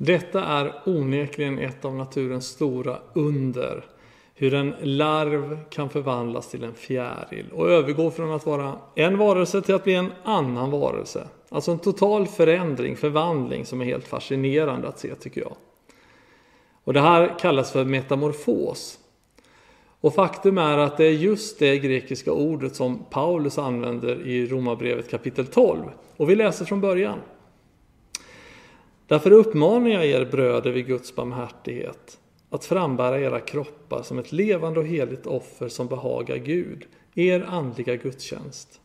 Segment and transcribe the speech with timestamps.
[0.00, 3.84] Detta är onekligen ett av naturens stora under.
[4.34, 9.62] Hur en larv kan förvandlas till en fjäril och övergå från att vara en varelse
[9.62, 11.28] till att bli en annan varelse.
[11.48, 15.56] Alltså en total förändring, förvandling som är helt fascinerande att se tycker jag.
[16.84, 18.98] Och det här kallas för metamorfos.
[20.00, 25.10] Och faktum är att det är just det grekiska ordet som Paulus använder i Romarbrevet
[25.10, 25.82] kapitel 12.
[26.16, 27.18] Och vi läser från början.
[29.08, 32.18] Därför uppmanar jag er bröder vid Guds barmhärtighet
[32.50, 37.96] att frambära era kroppar som ett levande och heligt offer som behagar Gud, er andliga
[37.96, 38.80] gudstjänst.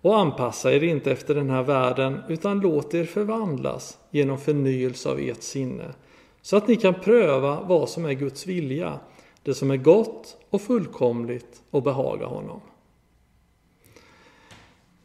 [0.00, 5.20] Och anpassa er inte efter den här världen utan låt er förvandlas genom förnyelse av
[5.20, 5.94] ert sinne
[6.42, 9.00] så att ni kan pröva vad som är Guds vilja,
[9.42, 12.60] det som är gott och fullkomligt och behaga honom.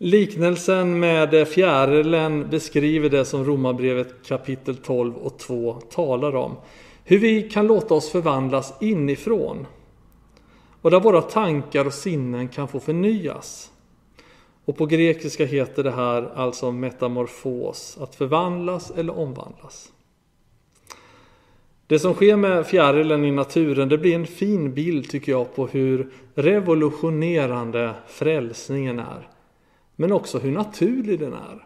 [0.03, 6.55] Liknelsen med fjärilen beskriver det som Romarbrevet kapitel 12 och 2 talar om.
[7.03, 9.67] Hur vi kan låta oss förvandlas inifrån
[10.81, 13.71] och där våra tankar och sinnen kan få förnyas.
[14.65, 19.91] Och på grekiska heter det här alltså metamorfos, att förvandlas eller omvandlas.
[21.87, 25.67] Det som sker med fjärilen i naturen det blir en fin bild tycker jag på
[25.67, 29.27] hur revolutionerande frälsningen är.
[30.01, 31.65] Men också hur naturlig den är.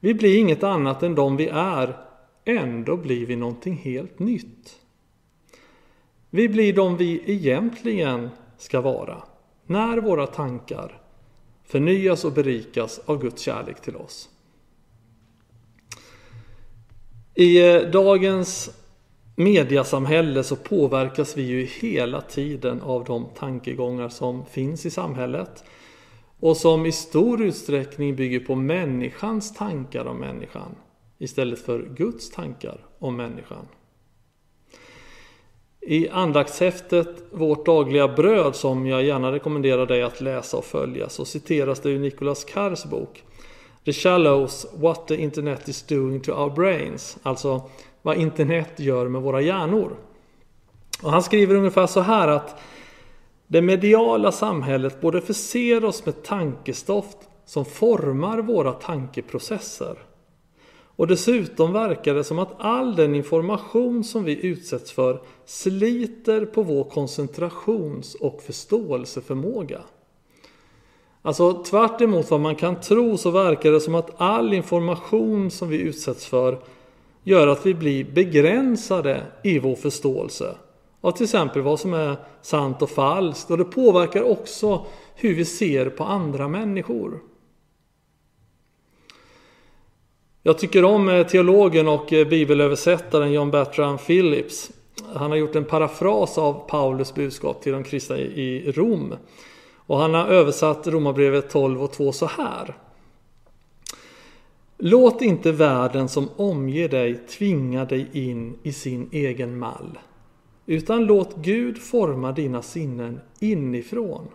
[0.00, 1.96] Vi blir inget annat än de vi är,
[2.44, 4.80] ändå blir vi någonting helt nytt.
[6.30, 9.22] Vi blir de vi egentligen ska vara,
[9.66, 11.00] när våra tankar
[11.64, 14.28] förnyas och berikas av Guds kärlek till oss.
[17.34, 18.70] I eh, dagens
[19.36, 25.64] mediasamhälle så påverkas vi ju hela tiden av de tankegångar som finns i samhället
[26.40, 30.74] och som i stor utsträckning bygger på människans tankar om människan
[31.18, 33.66] istället för Guds tankar om människan.
[35.80, 41.24] I andaktshäftet Vårt dagliga bröd som jag gärna rekommenderar dig att läsa och följa så
[41.24, 43.22] citeras det ur Nicholas Carrs bok
[43.84, 47.18] The Shallows What the Internet is doing to our brains.
[47.22, 47.62] Alltså
[48.02, 49.96] vad internet gör med våra hjärnor.
[51.02, 52.60] Och han skriver ungefär så här att
[53.48, 59.98] det mediala samhället både förser oss med tankestoft som formar våra tankeprocesser.
[60.98, 66.62] Och dessutom verkar det som att all den information som vi utsätts för sliter på
[66.62, 69.80] vår koncentrations och förståelseförmåga.
[71.22, 75.78] Alltså tvärt vad man kan tro så verkar det som att all information som vi
[75.78, 76.58] utsätts för
[77.24, 80.54] gör att vi blir begränsade i vår förståelse
[81.00, 85.44] av till exempel vad som är sant och falskt och det påverkar också hur vi
[85.44, 87.20] ser på andra människor.
[90.42, 94.70] Jag tycker om eh, teologen och eh, bibelöversättaren John Bertrand Phillips.
[95.14, 99.14] Han har gjort en parafras av Paulus budskap till de kristna i Rom.
[99.76, 102.76] Och han har översatt Romarbrevet 12 och 2 så här.
[104.78, 109.98] Låt inte världen som omger dig tvinga dig in i sin egen mall.
[110.68, 114.28] Utan låt Gud forma dina sinnen inifrån.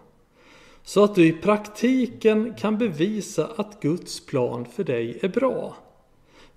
[0.83, 5.75] Så att du i praktiken kan bevisa att Guds plan för dig är bra.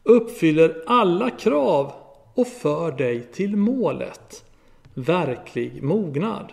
[0.03, 1.92] Uppfyller alla krav
[2.34, 4.44] och för dig till målet.
[4.94, 6.53] Verklig mognad.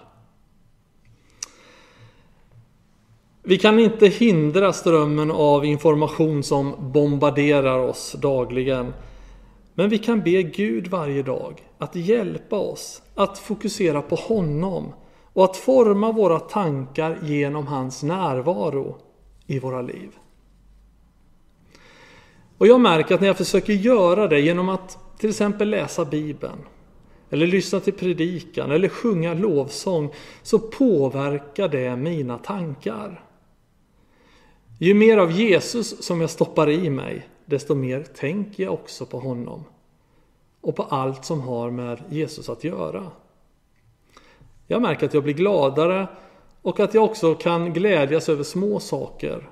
[3.43, 8.93] Vi kan inte hindra strömmen av information som bombarderar oss dagligen.
[9.75, 14.93] Men vi kan be Gud varje dag att hjälpa oss att fokusera på honom
[15.33, 18.97] och att forma våra tankar genom hans närvaro
[19.47, 20.09] i våra liv.
[22.57, 26.59] Och jag märker att när jag försöker göra det genom att till exempel läsa Bibeln
[27.29, 30.13] eller lyssna till predikan eller sjunga lovsång
[30.43, 33.23] så påverkar det mina tankar.
[34.79, 39.19] Ju mer av Jesus som jag stoppar i mig, desto mer tänker jag också på
[39.19, 39.63] honom
[40.61, 43.11] och på allt som har med Jesus att göra.
[44.67, 46.07] Jag märker att jag blir gladare
[46.61, 49.49] och att jag också kan glädjas över små saker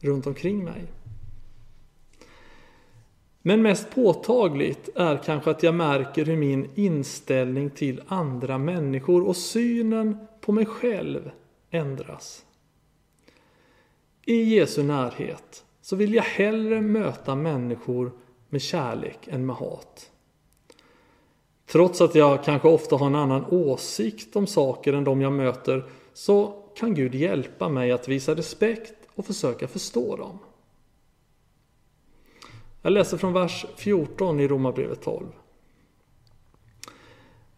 [0.00, 0.84] runt omkring mig.
[3.42, 9.36] Men mest påtagligt är kanske att jag märker hur min inställning till andra människor och
[9.36, 11.30] synen på mig själv
[11.70, 12.44] ändras.
[14.24, 18.12] I Jesu närhet så vill jag hellre möta människor
[18.48, 20.10] med kärlek än med hat.
[21.66, 25.90] Trots att jag kanske ofta har en annan åsikt om saker än de jag möter
[26.12, 30.38] så kan Gud hjälpa mig att visa respekt och försöka förstå dem.
[32.82, 35.26] Jag läser från vers 14 i Romarbrevet 12.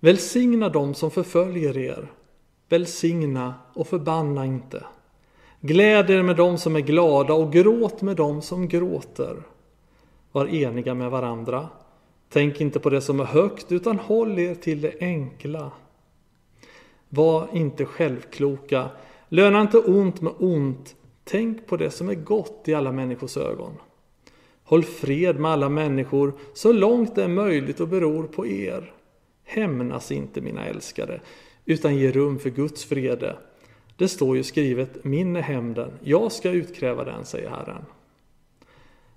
[0.01, 2.13] Välsigna dem som förföljer er.
[2.69, 4.85] Välsigna och förbanna inte.
[5.63, 9.37] Gläd er med dem som är glada och gråt med dem som gråter.
[10.33, 11.69] Var eniga med varandra.
[12.29, 15.73] Tänk inte på det som är högt utan håll er till det enkla.
[17.09, 18.89] Var inte självkloka.
[19.29, 20.97] Löna inte ont med ont.
[21.25, 23.73] Tänk på det som är gott i alla människors ögon.
[24.65, 28.93] Håll fred med alla människor så långt det är möjligt och beror på er.
[29.45, 31.21] Hämnas inte mina älskade,
[31.65, 33.37] utan ge rum för Guds frede.
[34.01, 37.85] Det står ju skrivet, min är hämnden, jag ska utkräva den, säger Herren.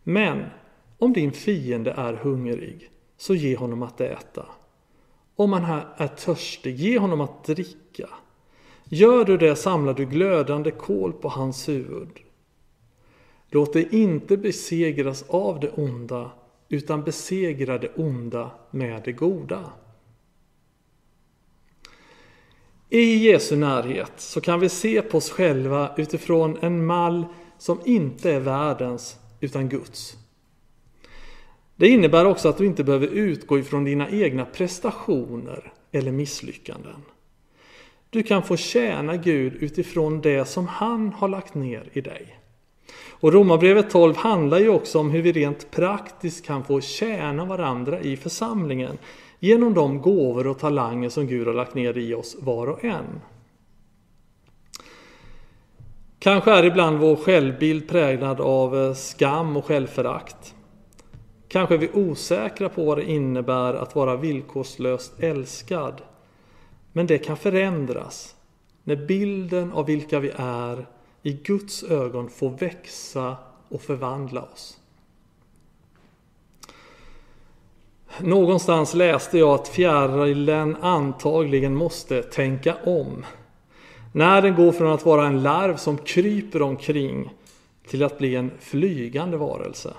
[0.04, 0.46] Men
[0.98, 4.46] om din fiende är hungrig, så ge honom att äta.
[5.36, 8.10] Om han är törstig, ge honom att dricka.
[8.84, 12.20] Gör du det samlar du glödande kol på hans huvud.
[13.50, 16.32] Låt dig inte besegras av det onda,
[16.70, 19.72] utan besegra det onda med det goda.
[22.96, 27.26] I Jesu närhet så kan vi se på oss själva utifrån en mall
[27.58, 30.18] som inte är världens utan Guds.
[31.76, 37.02] Det innebär också att du inte behöver utgå ifrån dina egna prestationer eller misslyckanden.
[38.10, 42.40] Du kan få tjäna Gud utifrån det som han har lagt ner i dig.
[43.10, 48.00] Och Romarbrevet 12 handlar ju också om hur vi rent praktiskt kan få tjäna varandra
[48.00, 48.98] i församlingen
[49.40, 53.22] genom de gåvor och talanger som Gud har lagt ner i oss var och en.
[56.20, 60.56] Kanske är ibland vår självbild präglad av eh, skam och självförakt.
[61.48, 66.02] Kanske är vi osäkra på vad det innebär att vara villkorslöst älskad.
[66.92, 68.36] Men det kan förändras
[68.84, 70.86] när bilden av vilka vi är
[71.24, 73.38] i Guds ögon får växa
[73.70, 74.80] och förvandla oss.
[78.20, 83.26] Någonstans läste jag att fjärilen antagligen måste tänka om.
[84.12, 87.30] När den går från att vara en larv som kryper omkring
[87.88, 89.94] till att bli en flygande varelse.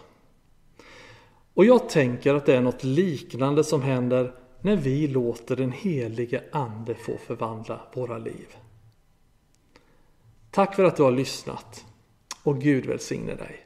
[1.55, 6.43] Och jag tänker att det är något liknande som händer när vi låter den helige
[6.53, 8.57] Ande få förvandla våra liv.
[10.55, 11.85] Tack för att du har lyssnat
[12.43, 13.64] och Gud välsigne dig.